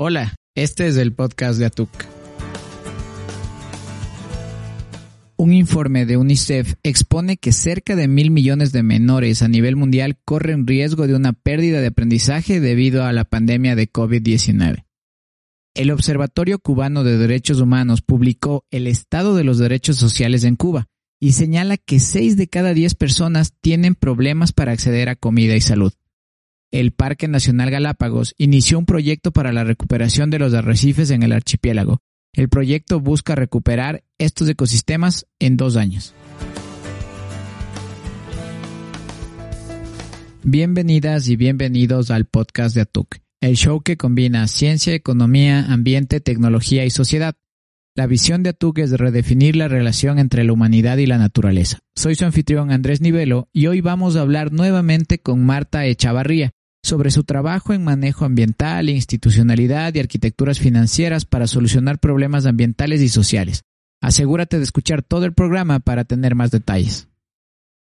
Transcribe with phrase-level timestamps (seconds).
[0.00, 1.90] Hola, este es el podcast de Atuk.
[5.36, 10.16] Un informe de UNICEF expone que cerca de mil millones de menores a nivel mundial
[10.24, 14.84] corren riesgo de una pérdida de aprendizaje debido a la pandemia de COVID-19.
[15.74, 20.86] El Observatorio Cubano de Derechos Humanos publicó El estado de los derechos sociales en Cuba
[21.18, 25.60] y señala que 6 de cada 10 personas tienen problemas para acceder a comida y
[25.60, 25.92] salud.
[26.70, 31.32] El Parque Nacional Galápagos inició un proyecto para la recuperación de los arrecifes en el
[31.32, 32.02] archipiélago.
[32.34, 36.14] El proyecto busca recuperar estos ecosistemas en dos años.
[40.42, 46.84] Bienvenidas y bienvenidos al podcast de Atuk, el show que combina ciencia, economía, ambiente, tecnología
[46.84, 47.34] y sociedad.
[47.94, 51.78] La visión de Atuk es redefinir la relación entre la humanidad y la naturaleza.
[51.96, 57.10] Soy su anfitrión Andrés Nivelo y hoy vamos a hablar nuevamente con Marta Echavarría sobre
[57.10, 63.62] su trabajo en manejo ambiental, institucionalidad y arquitecturas financieras para solucionar problemas ambientales y sociales.
[64.00, 67.08] Asegúrate de escuchar todo el programa para tener más detalles.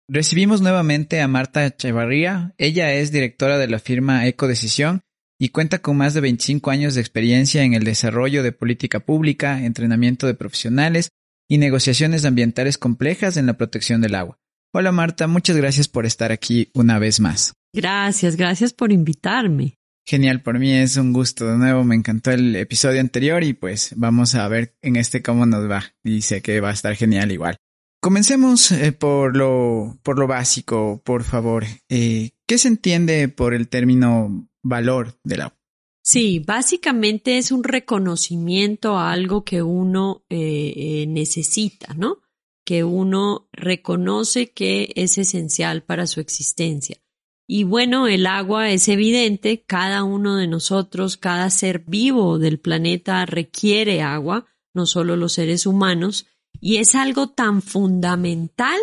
[0.08, 2.54] Recibimos nuevamente a Marta Echavarría.
[2.58, 5.00] Ella es directora de la firma Ecodecisión
[5.38, 9.64] y cuenta con más de 25 años de experiencia en el desarrollo de política pública,
[9.64, 11.10] entrenamiento de profesionales
[11.48, 14.38] y negociaciones ambientales complejas en la protección del agua.
[14.78, 17.54] Hola Marta, muchas gracias por estar aquí una vez más.
[17.72, 19.78] Gracias, gracias por invitarme.
[20.04, 21.46] Genial, por mí es un gusto.
[21.46, 25.46] De nuevo, me encantó el episodio anterior y pues vamos a ver en este cómo
[25.46, 25.82] nos va.
[26.04, 27.56] Y sé que va a estar genial igual.
[28.02, 31.64] Comencemos eh, por lo por lo básico, por favor.
[31.88, 35.56] Eh, ¿Qué se entiende por el término valor del agua?
[36.02, 42.18] Sí, básicamente es un reconocimiento a algo que uno eh, necesita, ¿no?
[42.66, 46.98] Que uno reconoce que es esencial para su existencia.
[47.48, 53.24] Y bueno, el agua es evidente, cada uno de nosotros, cada ser vivo del planeta
[53.24, 56.26] requiere agua, no solo los seres humanos,
[56.60, 58.78] y es algo tan fundamental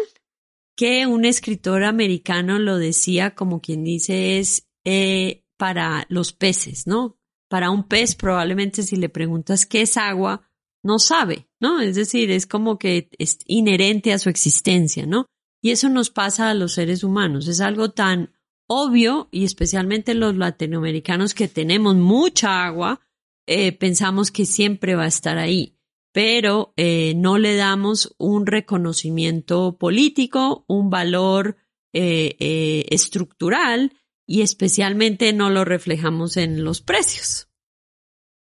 [0.76, 7.18] que un escritor americano lo decía como quien dice es eh, para los peces, ¿no?
[7.50, 10.50] Para un pez probablemente si le preguntas qué es agua,
[10.84, 11.80] no sabe, ¿no?
[11.80, 15.28] Es decir, es como que es inherente a su existencia, ¿no?
[15.62, 18.34] Y eso nos pasa a los seres humanos, es algo tan
[18.68, 23.00] obvio, y especialmente los latinoamericanos que tenemos mucha agua,
[23.48, 25.78] eh, pensamos que siempre va a estar ahí,
[26.12, 31.56] pero eh, no le damos un reconocimiento político, un valor
[31.94, 33.94] eh, estructural
[34.28, 37.48] y especialmente no lo reflejamos en los precios.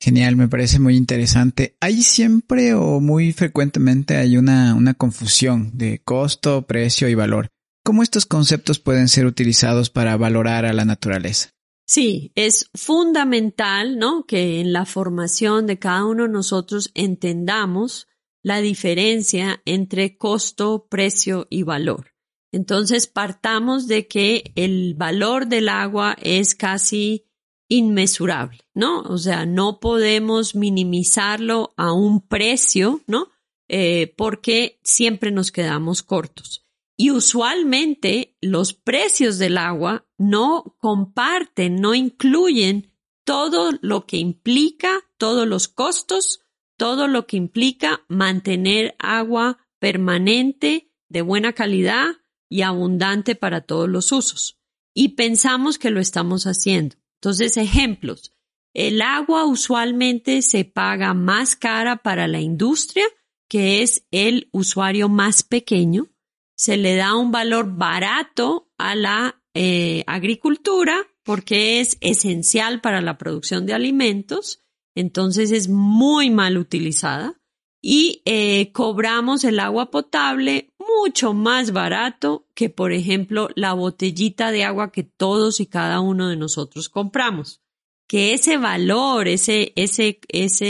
[0.06, 1.78] Genial, me parece muy interesante.
[1.80, 7.48] Hay siempre o muy frecuentemente hay una, una confusión de costo, precio y valor.
[7.84, 11.50] ¿Cómo estos conceptos pueden ser utilizados para valorar a la naturaleza?
[11.88, 14.28] Sí, es fundamental, ¿no?
[14.28, 18.08] Que en la formación de cada uno nosotros entendamos
[18.44, 22.12] la diferencia entre costo, precio y valor.
[22.52, 27.25] Entonces, partamos de que el valor del agua es casi
[27.68, 29.02] inmesurable, ¿no?
[29.02, 33.30] O sea, no podemos minimizarlo a un precio, ¿no?
[33.68, 36.66] Eh, porque siempre nos quedamos cortos.
[36.98, 42.94] Y usualmente los precios del agua no comparten, no incluyen
[43.26, 46.42] todo lo que implica, todos los costos,
[46.78, 52.18] todo lo que implica mantener agua permanente, de buena calidad
[52.50, 54.60] y abundante para todos los usos.
[54.94, 56.96] Y pensamos que lo estamos haciendo.
[57.26, 58.34] Entonces, ejemplos.
[58.72, 63.04] El agua usualmente se paga más cara para la industria,
[63.50, 66.08] que es el usuario más pequeño,
[66.56, 73.18] se le da un valor barato a la eh, agricultura porque es esencial para la
[73.18, 74.64] producción de alimentos,
[74.94, 77.42] entonces es muy mal utilizada
[77.88, 84.64] y eh, cobramos el agua potable mucho más barato que, por ejemplo, la botellita de
[84.64, 87.62] agua que todos y cada uno de nosotros compramos.
[88.08, 90.66] Que ese valor, ese, ese, ese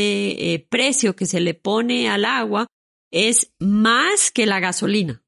[0.56, 2.68] eh, precio que se le pone al agua
[3.12, 5.24] es más que la gasolina.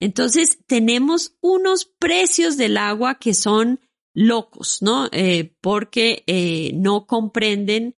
[0.00, 3.80] Entonces tenemos unos precios del agua que son
[4.12, 5.08] locos, ¿no?
[5.12, 7.96] Eh, porque no comprenden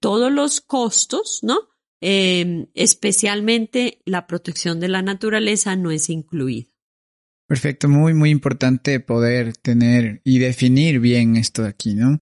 [0.00, 1.73] todos los costos, ¿no?
[2.06, 6.68] Em, especialmente la protección de la naturaleza no es incluida.
[7.48, 12.18] Perfecto, muy, muy importante poder tener y definir bien esto de aquí, ¿no?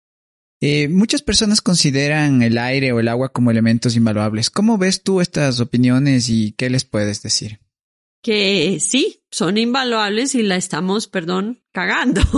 [0.90, 4.48] muchas personas consideran el aire o el agua como elementos invaluables.
[4.48, 7.58] ¿Cómo ves tú estas opiniones y qué les puedes decir?
[8.22, 12.22] Que sí, son invaluables y la estamos, perdón, cagando.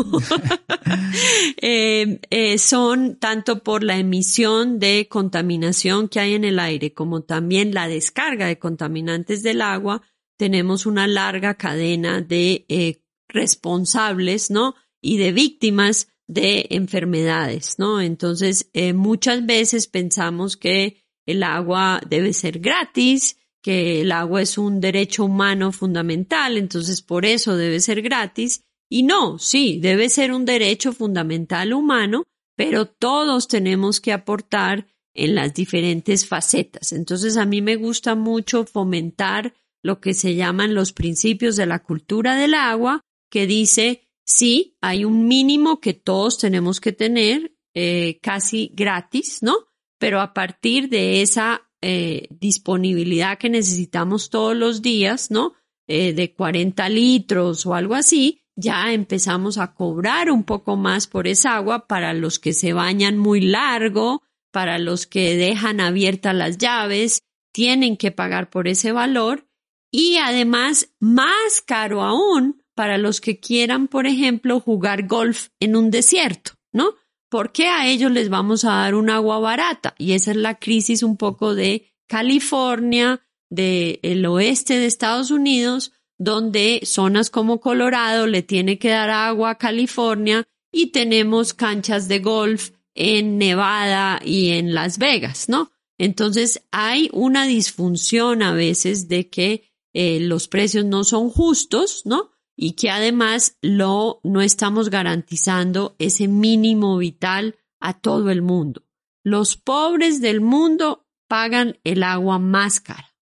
[1.66, 7.22] Eh, eh, son tanto por la emisión de contaminación que hay en el aire como
[7.22, 10.02] también la descarga de contaminantes del agua.
[10.36, 14.75] Tenemos una larga cadena de eh, responsables, ¿no?
[15.00, 18.00] Y de víctimas de enfermedades, ¿no?
[18.00, 24.78] Entonces, muchas veces pensamos que el agua debe ser gratis, que el agua es un
[24.78, 28.61] derecho humano fundamental, entonces por eso debe ser gratis.
[28.90, 32.25] Y no, sí, debe ser un derecho fundamental humano,
[32.58, 36.93] pero todos tenemos que aportar en las diferentes facetas.
[36.93, 41.82] Entonces a mí me gusta mucho fomentar lo que se llaman los principios de la
[41.82, 43.00] cultura del agua,
[43.31, 49.55] que dice, sí, hay un mínimo que todos tenemos que tener eh, casi gratis, ¿no?
[49.99, 55.52] Pero a partir de esa eh, disponibilidad que necesitamos todos los días, ¿no?
[55.86, 61.28] Eh, de 40 litros o algo así, ya empezamos a cobrar un poco más por
[61.28, 66.56] esa agua para los que se bañan muy largo, para los que dejan abiertas las
[66.56, 67.20] llaves,
[67.52, 69.46] tienen que pagar por ese valor
[69.90, 75.90] y además más caro aún para los que quieran, por ejemplo, jugar golf en un
[75.90, 76.94] desierto, ¿no?
[77.34, 79.96] ¿Por qué a ellos les vamos a dar un agua barata?
[79.98, 86.82] Y esa es la crisis un poco de California, del oeste de Estados Unidos, donde
[86.84, 92.70] zonas como Colorado le tiene que dar agua a California y tenemos canchas de golf
[92.94, 95.72] en Nevada y en Las Vegas, ¿no?
[95.98, 102.31] Entonces hay una disfunción a veces de que eh, los precios no son justos, ¿no?
[102.56, 108.82] Y que además lo, no estamos garantizando ese mínimo vital a todo el mundo.
[109.24, 113.14] Los pobres del mundo pagan el agua más cara.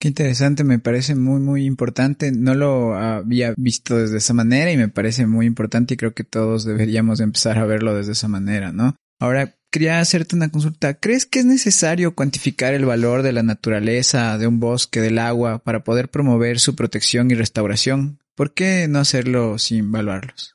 [0.00, 2.30] Qué interesante, me parece muy, muy importante.
[2.30, 6.22] No lo había visto desde esa manera y me parece muy importante y creo que
[6.22, 8.94] todos deberíamos empezar a verlo desde esa manera, ¿no?
[9.20, 10.94] Ahora, quería hacerte una consulta.
[10.94, 15.58] ¿Crees que es necesario cuantificar el valor de la naturaleza, de un bosque, del agua,
[15.58, 18.20] para poder promover su protección y restauración?
[18.38, 20.54] ¿Por qué no hacerlo sin evaluarlos?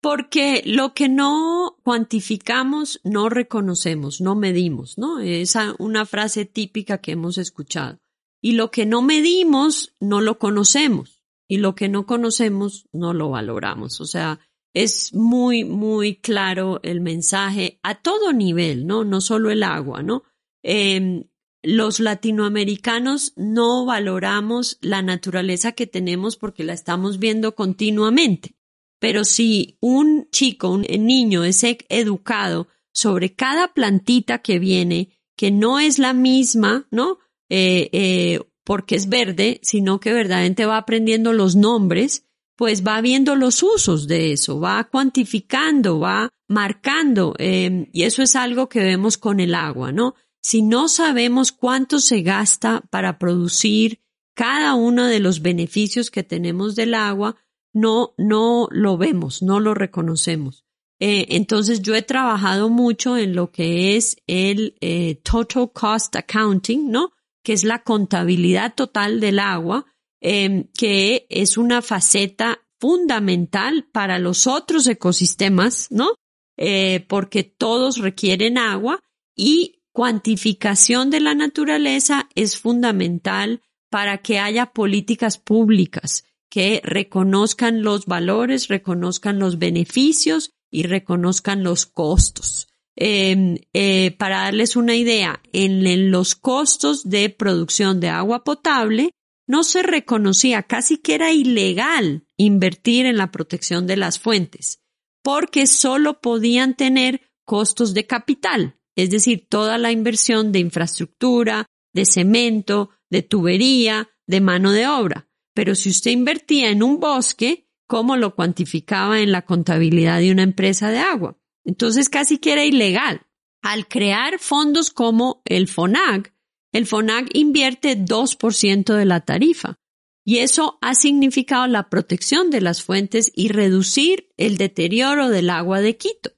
[0.00, 5.18] Porque lo que no cuantificamos no reconocemos, no medimos, ¿no?
[5.18, 7.98] Es una frase típica que hemos escuchado.
[8.40, 11.24] Y lo que no medimos no lo conocemos.
[11.48, 14.00] Y lo que no conocemos no lo valoramos.
[14.00, 14.38] O sea,
[14.72, 19.02] es muy, muy claro el mensaje a todo nivel, ¿no?
[19.02, 20.22] No solo el agua, ¿no?
[20.62, 21.24] Em,
[21.62, 28.54] los latinoamericanos no valoramos la naturaleza que tenemos porque la estamos viendo continuamente.
[29.00, 35.78] Pero si un chico, un niño es educado sobre cada plantita que viene, que no
[35.78, 37.18] es la misma, ¿no?
[37.48, 42.26] Eh, eh, porque es verde, sino que verdaderamente va aprendiendo los nombres,
[42.56, 48.34] pues va viendo los usos de eso, va cuantificando, va marcando, eh, y eso es
[48.34, 50.16] algo que vemos con el agua, ¿no?
[50.42, 54.00] Si no sabemos cuánto se gasta para producir
[54.34, 57.36] cada uno de los beneficios que tenemos del agua,
[57.72, 60.64] no, no lo vemos, no lo reconocemos.
[61.00, 66.90] Eh, entonces yo he trabajado mucho en lo que es el eh, Total Cost Accounting,
[66.90, 67.12] ¿no?
[67.42, 69.86] Que es la contabilidad total del agua,
[70.20, 76.14] em, que es una faceta fundamental para los otros ecosistemas, ¿no?
[76.56, 79.00] Eh, porque todos requieren agua
[79.36, 88.06] y cuantificación de la naturaleza es fundamental para que haya políticas públicas que reconozcan los
[88.06, 92.68] valores, reconozcan los beneficios y reconozcan los costos.
[92.94, 99.10] Em, eh, para darles una idea, en, los costos de producción de agua potable
[99.48, 104.80] no se reconocía, casi que era ilegal invertir en la protección de las fuentes,
[105.24, 112.04] porque solo podían tener costos de capital es decir, toda la inversión de infraestructura, de
[112.04, 115.28] cemento, de tubería, de mano de obra.
[115.54, 120.42] Pero si usted invertía en un bosque, ¿cómo lo cuantificaba en la contabilidad de una
[120.42, 121.38] empresa de agua?
[121.64, 123.22] Entonces casi que era ilegal.
[123.62, 126.34] Al crear fondos como el FONAG,
[126.72, 129.76] el FONAG invierte 2% de la tarifa.
[130.24, 135.80] Y eso ha significado la protección de las fuentes y reducir el deterioro del agua
[135.80, 136.32] de Quito.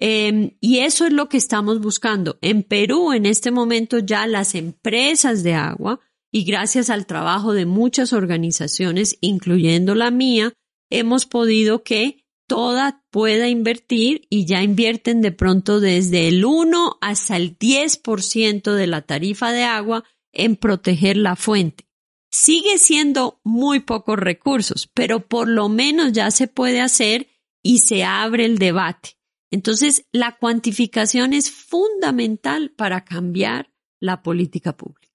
[0.00, 2.38] Em, y eso es lo que estamos buscando.
[2.40, 6.00] En Perú, en este momento, ya las empresas de agua,
[6.30, 10.52] y gracias al trabajo de muchas organizaciones, incluyendo la mía,
[10.88, 17.36] hemos podido que toda pueda invertir y ya invierten de pronto desde el 1 hasta
[17.36, 21.88] el 10% de la tarifa de agua en proteger la fuente.
[22.30, 27.26] Sigue siendo muy pocos recursos, pero por lo menos ya se puede hacer
[27.62, 29.17] y se abre el debate.
[29.50, 35.08] Entonces, la cuantificación es fundamental para cambiar la política pública.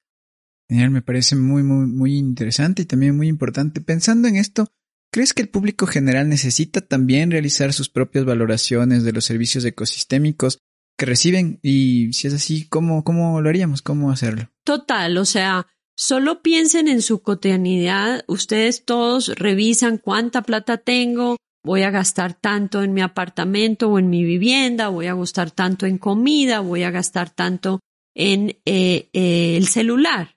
[0.69, 3.81] Genial, me parece muy, muy, muy interesante y también muy importante.
[3.81, 4.67] Pensando en esto,
[5.11, 10.57] ¿crees que el público general necesita también realizar sus propias valoraciones de los servicios ecosistémicos
[10.97, 11.59] que reciben?
[11.61, 13.81] Y si es así, ¿cómo, cómo lo haríamos?
[13.81, 14.49] ¿Cómo hacerlo?
[14.63, 18.23] Total, o sea, solo piensen en su cotidianidad.
[18.27, 24.09] Ustedes todos revisan cuánta plata tengo, voy a gastar tanto en mi apartamento o en
[24.09, 27.79] mi vivienda, voy a gastar tanto en comida, voy a gastar tanto
[28.13, 30.35] en eh, eh, el celular.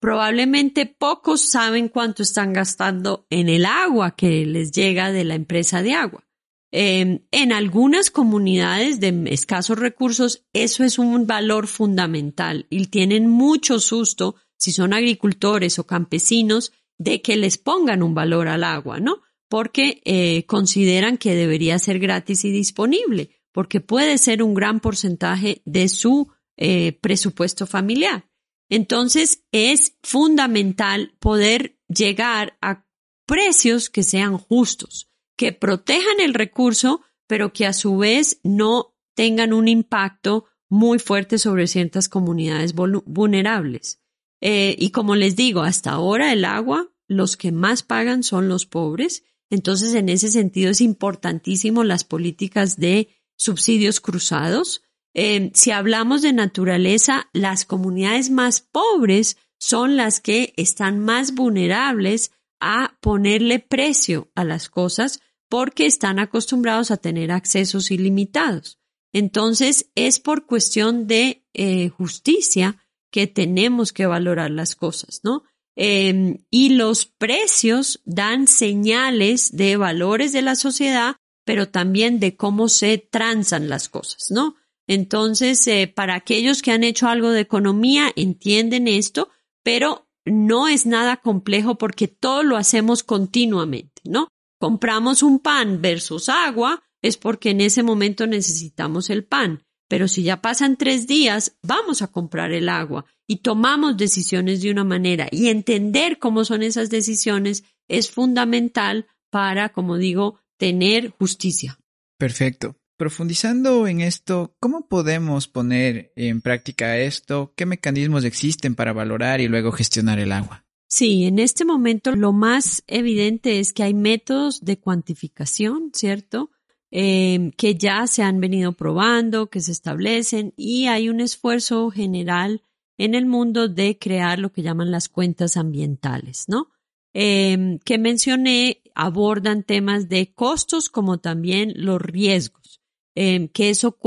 [0.00, 5.82] Probablemente pocos saben cuánto están gastando en el agua que les llega de la empresa
[5.82, 6.24] de agua.
[6.72, 13.80] Em, en algunas comunidades de escasos recursos eso es un valor fundamental y tienen mucho
[13.80, 19.20] susto si son agricultores o campesinos de que les pongan un valor al agua, ¿no?
[19.50, 25.60] Porque eh, consideran que debería ser gratis y disponible, porque puede ser un gran porcentaje
[25.64, 28.30] de su eh, presupuesto familiar.
[28.68, 32.86] Entonces es fundamental poder llegar a
[33.26, 39.52] precios que sean justos, que protejan el recurso, pero que a su vez no tengan
[39.52, 44.00] un impacto muy fuerte sobre ciertas comunidades vulnerables.
[44.40, 48.64] Eh, y como les digo, hasta ahora el agua, los que más pagan son los
[48.64, 54.82] pobres entonces, en ese sentido, es importantísimo las políticas de subsidios cruzados.
[55.12, 62.30] Eh, si hablamos de naturaleza, las comunidades más pobres son las que están más vulnerables
[62.60, 68.78] a ponerle precio a las cosas porque están acostumbrados a tener accesos ilimitados.
[69.12, 72.78] Entonces, es por cuestión de eh, justicia
[73.10, 75.42] que tenemos que valorar las cosas, ¿no?
[75.82, 82.68] Em, y los precios dan señales de valores de la sociedad, pero también de cómo
[82.68, 84.56] se transan las cosas, ¿no?
[84.86, 89.30] Entonces, eh, para aquellos que han hecho algo de economía, entienden esto,
[89.62, 94.28] pero no es nada complejo porque todo lo hacemos continuamente, ¿no?
[94.58, 99.62] Compramos un pan versus agua, es porque en ese momento necesitamos el pan.
[99.88, 104.72] Pero si ya pasan tres días, vamos a comprar el agua y tomamos decisiones de
[104.72, 111.78] una manera y entender cómo son esas decisiones es fundamental para, como digo, tener justicia.
[112.18, 112.74] Perfecto.
[112.96, 117.54] Profundizando en esto, ¿cómo podemos poner en práctica esto?
[117.56, 120.66] ¿Qué mecanismos existen para valorar y luego gestionar el agua?
[120.88, 126.50] Sí, en este momento lo más evidente es que hay métodos de cuantificación, ¿cierto?
[126.90, 132.64] Em, que ya se han venido probando, que se establecen y hay un esfuerzo general
[133.00, 136.68] en el mundo de crear lo que llaman las cuentas ambientales, ¿no?
[137.14, 142.82] Em, que mencioné abordan temas de costos como también los riesgos,
[143.14, 143.98] em, que eso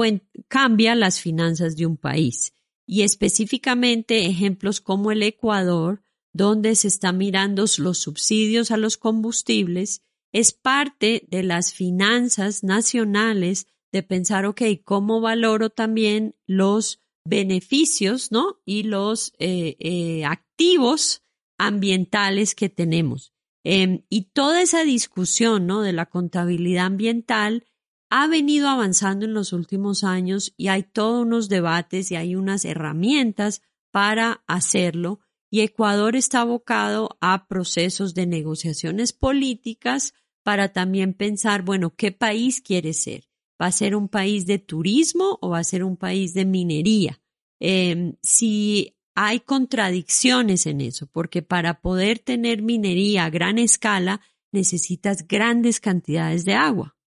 [0.48, 2.54] cambia las finanzas de un país.
[2.86, 10.04] Y específicamente ejemplos como el Ecuador, donde se están mirando los subsidios a los combustibles
[10.32, 18.60] es parte de las finanzas nacionales de pensar, ok, ¿cómo valoro también los beneficios, ¿no?
[18.66, 21.24] Y los eh, eh, activos
[21.58, 23.34] ambientales que tenemos.
[23.64, 25.82] Em, y toda esa discusión, ¿no?
[25.82, 27.66] De la contabilidad ambiental
[28.10, 32.66] ha venido avanzando en los últimos años y hay todos unos debates y hay unas
[32.66, 33.62] herramientas
[33.92, 35.20] para hacerlo.
[35.50, 40.14] Y Ecuador está abocado a procesos de negociaciones políticas
[40.44, 43.30] para también pensar, bueno, ¿qué país quiere ser?
[43.64, 47.22] ¿Va a ser un país de turismo o va a ser un país de minería?
[47.62, 54.20] Em, si hay contradicciones en eso, porque para poder tener minería a gran escala
[54.52, 56.98] necesitas grandes cantidades de agua.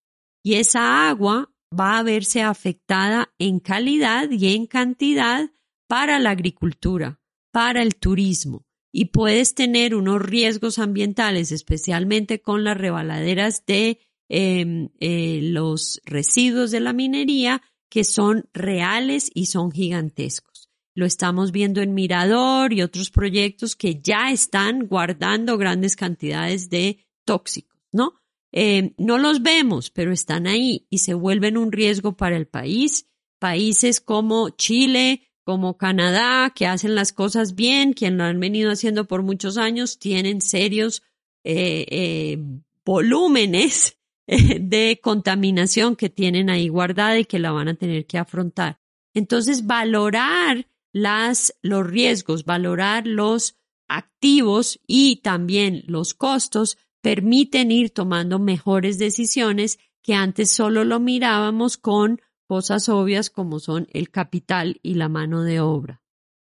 [0.43, 5.51] Y esa agua va a verse afectada en calidad y en cantidad
[5.87, 7.21] para la agricultura,
[7.53, 8.67] para el turismo
[8.99, 16.71] y puedes tener unos riesgos ambientales, especialmente con las rebaladeras de em, eh, los residuos
[16.71, 20.69] de la minería, que son reales y son gigantescos.
[20.95, 26.99] Lo estamos viendo en Mirador y otros proyectos que ya están guardando grandes cantidades de
[27.25, 28.15] tóxicos, ¿no?
[28.53, 33.07] Em, no los vemos, pero están ahí y se vuelven un riesgo para el país.
[33.39, 39.07] Países como Chile, como Canadá, que hacen las cosas bien, quien lo han venido haciendo
[39.07, 41.03] por muchos años, tienen serios
[41.45, 42.39] eh, eh,
[42.85, 48.81] volúmenes de contaminación que tienen ahí guardada y que la van a tener que afrontar.
[49.15, 53.57] Entonces, valorar las, los riesgos, valorar los
[53.89, 61.77] activos y también los costos permiten ir tomando mejores decisiones que antes solo lo mirábamos
[61.77, 66.03] con cosas obvias como son el capital y la mano de obra.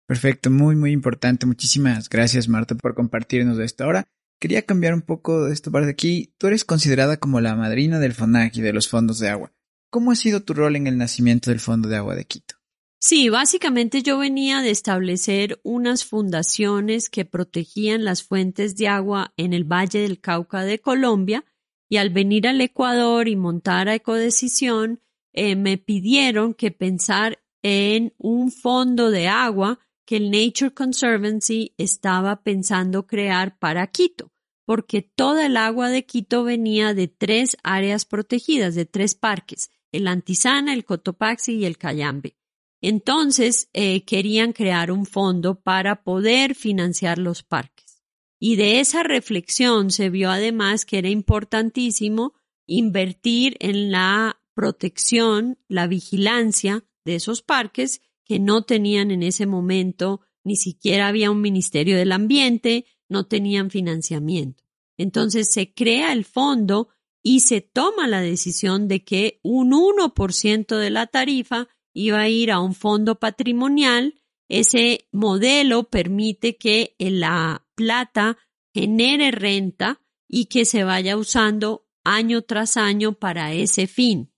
[0.07, 1.47] Perfecto, muy, muy importante.
[1.47, 3.85] Muchísimas gracias, Marta, por compartirnos esto.
[3.85, 4.07] Ahora,
[4.38, 6.35] quería cambiar un poco de esto para de aquí.
[6.38, 9.53] Tú eres considerada como la madrina del FONAC y de los fondos de agua.
[9.91, 12.57] ¿Cómo ha sido tu rol en el nacimiento del Fondo de Agua de Quito?
[12.99, 19.53] Sí, básicamente yo venía de establecer unas fundaciones que protegían las fuentes de agua en
[19.53, 21.45] el Valle del Cauca de Colombia
[21.88, 25.00] y al venir al Ecuador y montar a Ecodecisión,
[25.33, 32.42] eh, me pidieron que pensar en un fondo de agua que el Nature Conservancy estaba
[32.42, 34.32] pensando crear para Quito,
[34.66, 40.08] porque toda el agua de Quito venía de tres áreas protegidas, de tres parques, el
[40.08, 42.37] Antizana, el Cotopaxi y el Cayambe.
[42.80, 48.02] Entonces eh, querían crear un fondo para poder financiar los parques.
[48.38, 52.34] Y de esa reflexión se vio además que era importantísimo
[52.66, 60.21] invertir en la protección, la vigilancia de esos parques que no tenían en ese momento,
[60.45, 64.64] ni siquiera había un Ministerio del Ambiente, no tenían financiamiento.
[64.97, 66.88] Entonces se crea el fondo
[67.23, 72.50] y se toma la decisión de que un 1% de la tarifa iba a ir
[72.50, 74.21] a un fondo patrimonial.
[74.49, 78.37] Ese modelo permite que la plata
[78.75, 84.33] genere renta y que se vaya usando año tras año para ese fin.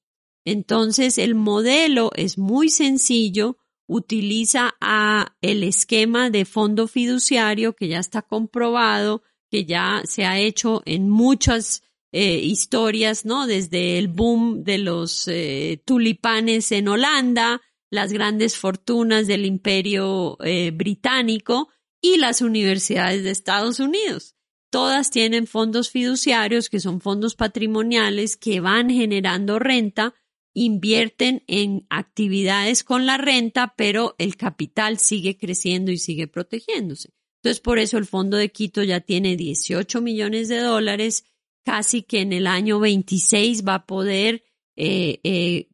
[0.44, 7.98] Entonces el modelo es muy sencillo, utiliza a el esquema de fondo fiduciario que ya
[7.98, 13.46] está comprobado, que ya se ha hecho en muchas eh, historias, ¿no?
[13.46, 20.70] Desde el boom de los eh, tulipanes en Holanda, las grandes fortunas del imperio eh,
[20.72, 21.68] británico
[22.00, 24.34] y las universidades de Estados Unidos.
[24.70, 30.14] Todas tienen fondos fiduciarios, que son fondos patrimoniales que van generando renta,
[30.56, 37.10] invierten en actividades con la renta, pero el capital sigue creciendo y sigue protegiéndose.
[37.42, 41.24] Entonces, por eso el Fondo de Quito ya tiene 18 millones de dólares
[41.62, 44.44] casi que en el año 26 va a poder
[44.76, 45.68] eh, eh,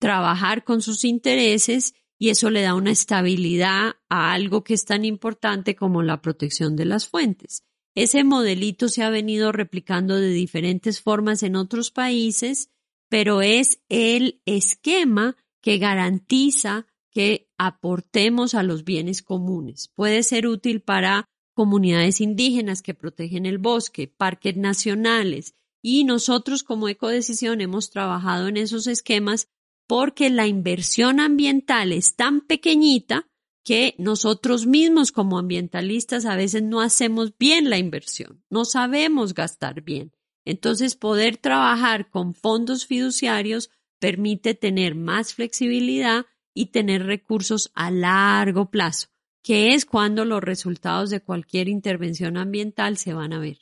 [0.00, 5.04] trabajar con sus intereses y eso le da una estabilidad a algo que es tan
[5.04, 7.64] importante como la protección de las fuentes.
[7.94, 12.70] Ese modelito se ha venido replicando de diferentes formas en otros países,
[13.12, 19.92] pero es el esquema que garantiza que aportemos a los bienes comunes.
[19.94, 26.88] Puede ser útil para comunidades indígenas que protegen el bosque, parques nacionales, y nosotros como
[26.88, 29.46] Ecodecisión hemos trabajado en esos esquemas
[29.86, 33.28] porque la inversión ambiental es tan pequeñita
[33.62, 39.82] que nosotros mismos como ambientalistas a veces no hacemos bien la inversión, no sabemos gastar
[39.82, 40.12] bien.
[40.44, 48.70] Entonces, poder trabajar con fondos fiduciarios permite tener más flexibilidad y tener recursos a largo
[48.70, 53.58] plazo que es cuando los resultados de cualquier intervención ambiental se van a ver.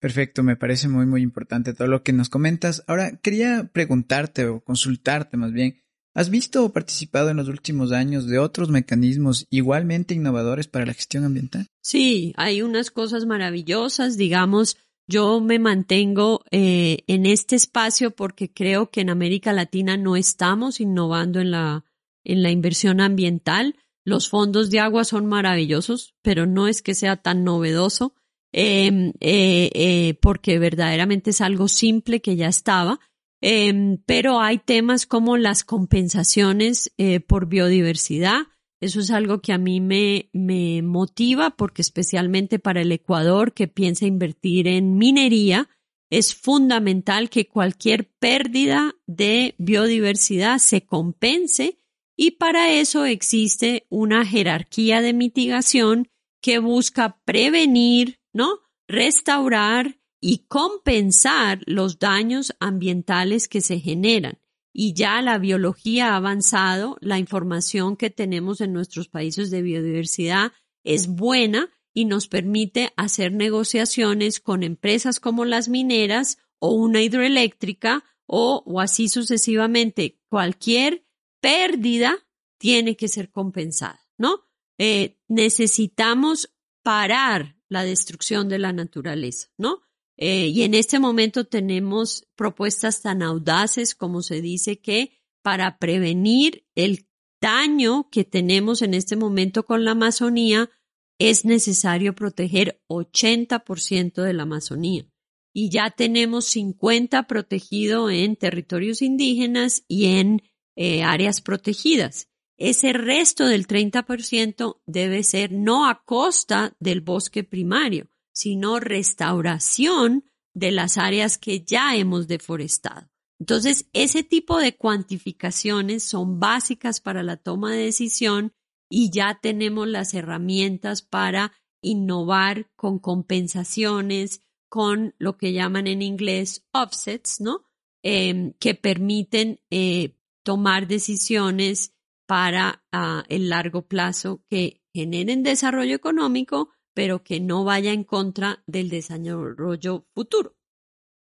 [0.00, 2.82] Perfecto, me parece muy, muy importante todo lo que nos comentas.
[2.88, 5.80] Ahora, quería preguntarte o consultarte más bien,
[6.12, 10.94] ¿has visto o participado en los últimos años de otros mecanismos igualmente innovadores para la
[10.94, 11.68] gestión ambiental?
[11.80, 14.76] Sí, hay unas cosas maravillosas, digamos,
[15.08, 20.80] yo me mantengo eh, en este espacio porque creo que en América Latina no estamos
[20.80, 21.84] innovando en la,
[22.24, 23.76] en la inversión ambiental.
[24.04, 28.14] Los fondos de agua son maravillosos, pero no es que sea tan novedoso,
[28.52, 33.00] em, eh, eh, porque verdaderamente es algo simple que ya estaba.
[33.40, 38.42] Em, pero hay temas como las compensaciones eh, por biodiversidad.
[38.82, 44.06] Eso es algo que a mí me, motiva porque especialmente para el Ecuador que piensa
[44.06, 45.68] invertir en minería,
[46.10, 51.78] es fundamental que cualquier pérdida de biodiversidad se compense
[52.16, 56.08] y para eso existe una jerarquía de mitigación
[56.42, 58.58] que busca prevenir, ¿no?
[58.88, 64.41] Restaurar y compensar los daños ambientales que se generan.
[64.72, 70.52] Y ya la biología ha avanzado, la información que tenemos en nuestros países de biodiversidad
[70.82, 78.04] es buena y nos permite hacer negociaciones con empresas como las mineras o una hidroeléctrica
[78.26, 80.18] o, así sucesivamente.
[80.28, 81.04] Cualquier
[81.40, 82.16] pérdida
[82.58, 84.44] tiene que ser compensada, ¿no?
[84.78, 89.82] Eh, necesitamos parar la destrucción de la naturaleza, ¿no?
[90.16, 96.66] Eh, y en este momento tenemos propuestas tan audaces como se dice que para prevenir
[96.74, 97.06] el
[97.40, 100.70] daño que tenemos en este momento con la Amazonía,
[101.18, 105.06] es necesario proteger 80% de la Amazonía.
[105.52, 110.42] Y ya tenemos 50 protegido en territorios indígenas y en
[110.76, 112.28] eh, áreas protegidas.
[112.56, 120.70] Ese resto del 30% debe ser no a costa del bosque primario, sino restauración de
[120.72, 123.08] las áreas que ya hemos deforestado.
[123.40, 128.52] Entonces, ese tipo de cuantificaciones son básicas para la toma de decisión
[128.88, 136.66] y ya tenemos las herramientas para innovar con compensaciones, con lo que llaman en inglés
[136.72, 137.64] offsets, ¿no?
[138.04, 141.94] Em, que permiten eh, tomar decisiones
[142.26, 148.62] para ah, el largo plazo que generen desarrollo económico, pero que no vaya en contra
[148.66, 150.56] del desarrollo futuro.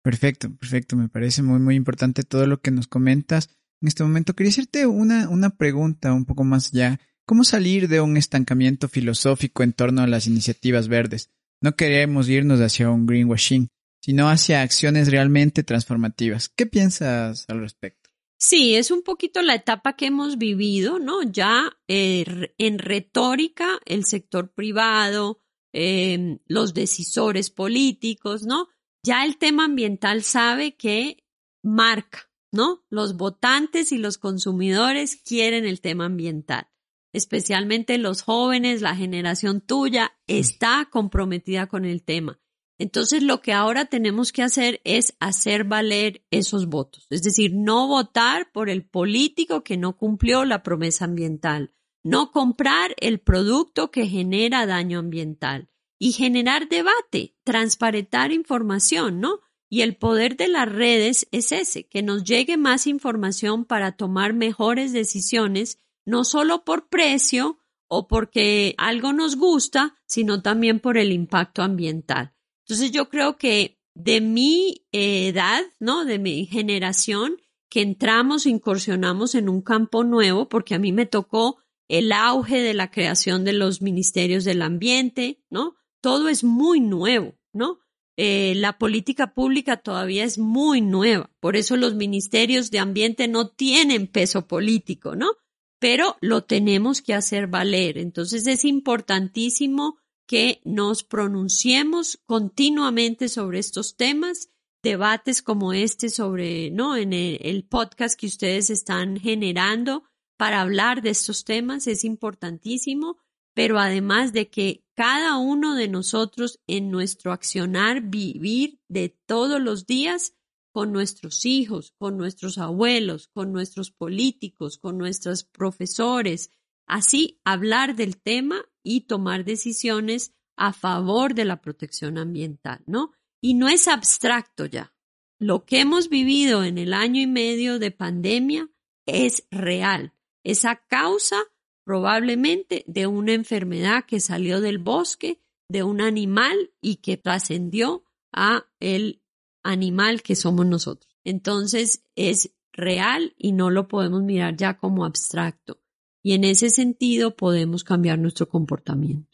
[0.03, 0.97] Perfecto, perfecto.
[0.97, 3.51] Me parece muy, muy importante todo lo que nos comentas.
[3.81, 7.01] En este momento quería hacerte una, una pregunta un poco más allá.
[7.25, 11.31] ¿Cómo salir de un estancamiento filosófico en torno a las iniciativas verdes?
[11.61, 13.69] No queremos irnos hacia un greenwashing,
[14.01, 16.49] sino hacia acciones realmente transformativas.
[16.49, 18.11] ¿Qué piensas al respecto?
[18.37, 21.23] Sí, es un poquito la etapa que hemos vivido, ¿no?
[21.23, 25.42] Ya eh, en retórica, el sector privado,
[25.73, 28.69] em, los decisores políticos, ¿no?
[29.03, 31.25] Ya el tema ambiental sabe que
[31.63, 32.85] marca, ¿no?
[32.89, 36.69] Los votantes y los consumidores quieren el tema ambiental.
[37.13, 42.41] Especialmente los jóvenes, la generación tuya está comprometida con el tema.
[42.79, 47.87] Entonces, lo que ahora tenemos que hacer es hacer valer esos votos, es decir, no
[47.87, 54.07] votar por el político que no cumplió la promesa ambiental, no comprar el producto que
[54.07, 59.41] genera daño ambiental y generar debate, transparentar información, ¿no?
[59.69, 64.35] Y el poder de las redes es ese, que nos llegue más información para tomar
[64.35, 71.12] mejores decisiones, no solo por precio o porque algo nos gusta, sino también por el
[71.12, 72.35] impacto ambiental.
[72.67, 76.05] Entonces yo creo que de mi edad, ¿no?
[76.05, 77.37] De mi generación,
[77.69, 81.59] que entramos, incursionamos en un campo nuevo, porque a mí me tocó
[81.93, 85.77] el auge de la creación de los ministerios del ambiente, ¿no?
[86.01, 87.81] Todo es muy nuevo, ¿no?
[88.17, 93.49] Eh, la política pública todavía es muy nueva, por eso los ministerios de ambiente no
[93.49, 95.33] tienen peso político, ¿no?
[95.79, 97.99] Pero lo tenemos que hacer valer.
[97.99, 104.49] Entonces es importantísimo que nos pronunciemos continuamente sobre estos temas,
[104.83, 106.97] debates como este sobre, ¿no?
[106.97, 110.05] En el, podcast que ustedes están generando
[110.43, 113.17] para hablar de estos temas es importantísimo,
[113.55, 119.87] pero además de que cada uno de nosotros en nuestro accionar vivir de todos los
[119.87, 120.35] días
[120.73, 126.51] con nuestros hijos, con nuestros abuelos, con nuestros políticos, con nuestros profesores,
[126.89, 133.13] así hablar del tema y tomar decisiones a favor de la protección ambiental, ¿no?
[133.41, 134.93] Y no es abstracto ya.
[135.39, 138.69] Lo que hemos vivido en el año y medio de pandemia
[139.07, 140.13] es real.
[140.45, 141.37] Es a causa
[141.85, 148.67] probablemente de una enfermedad que salió del bosque, de un animal y que trascendió a
[148.81, 149.23] el
[149.63, 151.17] animal que somos nosotros.
[151.25, 155.83] Entonces es real y no lo podemos mirar ya como abstracto
[156.23, 159.29] y en ese sentido podemos cambiar nuestro comportamiento.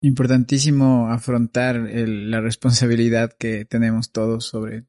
[0.00, 4.86] Importantísimo afrontar la responsabilidad que tenemos todos sobre,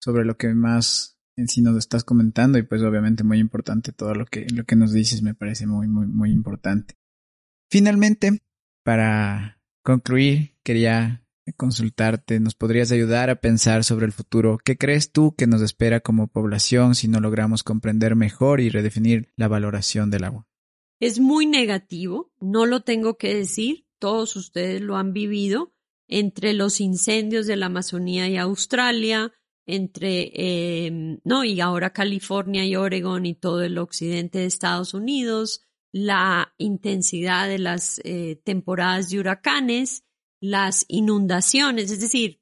[0.00, 4.26] sobre lo que más sí nos estás comentando y pues obviamente muy importante todo lo
[4.26, 6.94] que, lo que nos dices me parece muy, muy, muy importante.
[7.70, 8.42] Finalmente,
[8.84, 11.24] para concluir, quería
[11.56, 14.58] consultarte, ¿nos podrías ayudar a pensar sobre el futuro?
[14.64, 19.32] ¿Qué crees tú que nos espera como población si no logramos comprender mejor y redefinir
[19.36, 20.46] la valoración del agua?
[21.02, 25.74] es muy negativo, no lo tengo que decir, todos ustedes lo han vivido,
[26.06, 29.32] entre los incendios de la Amazonía y Australia,
[29.66, 30.30] entre,
[30.86, 36.54] em, no, y ahora California y Oregon y todo el occidente de Estados Unidos, la
[36.58, 40.04] intensidad de las eh, temporadas de huracanes,
[40.40, 42.40] las inundaciones, es decir,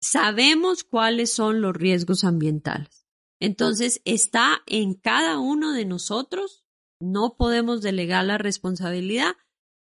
[0.00, 3.06] sabemos cuáles son los riesgos ambientales.
[3.40, 6.66] Entonces, está en cada uno de nosotros
[7.00, 9.34] no podemos delegar la responsabilidad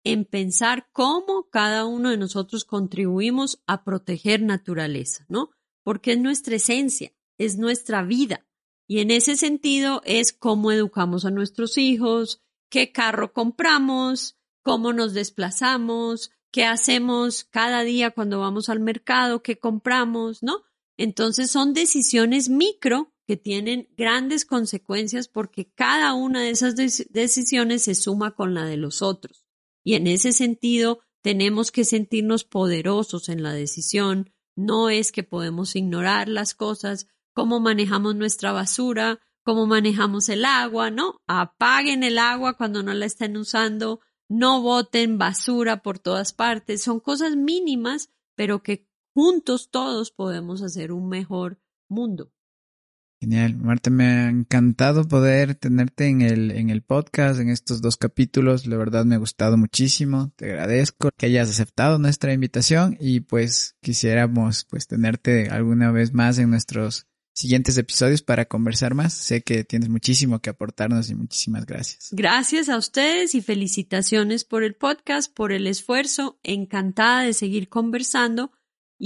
[0.04, 5.50] en pensar cómo cada uno de nosotros contribuimos a proteger naturaleza, ¿no?
[5.84, 8.44] Porque es nuestra esencia, es nuestra vida.
[8.88, 15.14] Y en ese sentido es cómo educamos a nuestros hijos, qué carro compramos, cómo nos
[15.14, 20.62] desplazamos, qué hacemos cada día cuando vamos al mercado, qué compramos, ¿no?
[20.96, 27.94] Entonces son decisiones micro que tienen grandes consecuencias porque cada una de esas decisiones se
[27.94, 29.46] suma con la de los otros.
[29.82, 35.76] Y en ese sentido, tenemos que sentirnos poderosos en la decisión, no es que podemos
[35.76, 41.20] ignorar las cosas, cómo manejamos nuestra basura, cómo manejamos el agua, ¿no?
[41.26, 46.82] Apaguen el agua cuando no la estén usando, no boten basura por todas partes.
[46.82, 52.32] Son cosas mínimas, pero que juntos todos podemos hacer un mejor mundo.
[53.24, 57.96] Genial, Marta, me ha encantado poder tenerte en el, en el podcast, en estos dos
[57.96, 58.66] capítulos.
[58.66, 60.30] La verdad me ha gustado muchísimo.
[60.36, 66.36] Te agradezco que hayas aceptado nuestra invitación y pues quisiéramos pues tenerte alguna vez más
[66.36, 69.14] en nuestros siguientes episodios para conversar más.
[69.14, 72.10] Sé que tienes muchísimo que aportarnos y muchísimas gracias.
[72.12, 76.38] Gracias a ustedes y felicitaciones por el podcast, por el esfuerzo.
[76.42, 78.52] Encantada de seguir conversando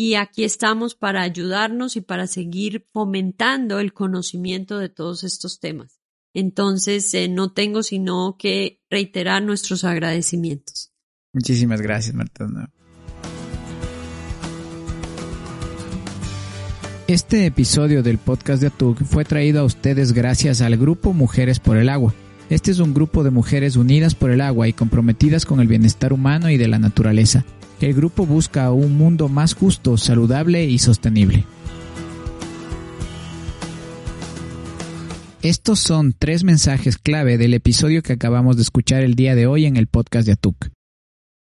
[0.01, 5.99] y aquí estamos para ayudarnos y para seguir fomentando el conocimiento de todos estos temas.
[6.33, 10.93] Entonces, eh, no tengo sino que reiterar nuestros agradecimientos.
[11.33, 12.47] Muchísimas gracias, Marta.
[17.09, 21.77] Este episodio del podcast de ATUC fue traído a ustedes gracias al grupo Mujeres por
[21.77, 22.15] el Agua.
[22.51, 26.13] Este es un grupo de mujeres unidas por el agua y comprometidas con el bienestar
[26.13, 27.45] humano y de la naturaleza.
[27.81, 31.45] El grupo busca un mundo más justo, saludable y sostenible.
[35.43, 39.67] Estos son tres mensajes clave del episodio que acabamos de escuchar el día de hoy
[39.67, 40.71] en el podcast de ATUC.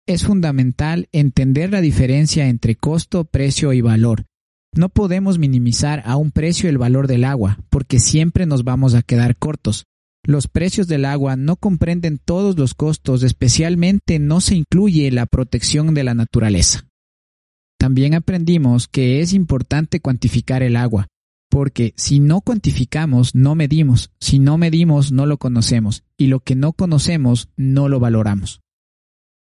[0.05, 4.25] Es fundamental entender la diferencia entre costo, precio y valor
[4.77, 9.01] no podemos minimizar a un precio el valor del agua, porque siempre nos vamos a
[9.01, 9.85] quedar cortos.
[10.27, 15.93] Los precios del agua no comprenden todos los costos, especialmente no se incluye la protección
[15.93, 16.85] de la naturaleza.
[17.79, 21.07] También aprendimos que es importante cuantificar el agua,
[21.49, 26.55] porque si no cuantificamos, no medimos, si no medimos, no lo conocemos, y lo que
[26.55, 28.59] no conocemos, no lo valoramos.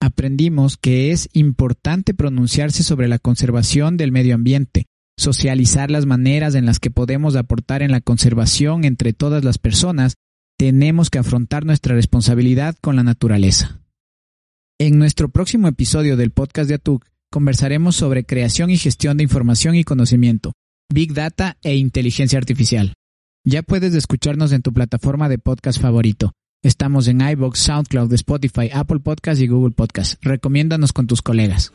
[0.01, 4.87] Aprendimos que es importante pronunciarse sobre la conservación del medio ambiente,
[5.19, 10.15] socializar las maneras en las que podemos aportar en la conservación entre todas las personas,
[10.57, 13.79] tenemos que afrontar nuestra responsabilidad con la naturaleza.
[14.79, 19.75] En nuestro próximo episodio del podcast de ATUC conversaremos sobre creación y gestión de información
[19.75, 20.53] y conocimiento,
[20.91, 22.93] Big Data e inteligencia artificial.
[23.45, 26.31] Ya puedes escucharnos en tu plataforma de podcast favorito.
[26.63, 30.23] Estamos en iBox, SoundCloud, Spotify, Apple Podcast y Google Podcast.
[30.23, 31.73] Recomiéndanos con tus colegas.